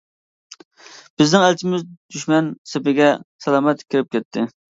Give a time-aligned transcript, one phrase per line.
[1.21, 3.11] بىزنىڭ ئەلچىمىز دۈشمەن سېپىگە
[3.47, 4.49] سالامەت كىرىپ كەتتى.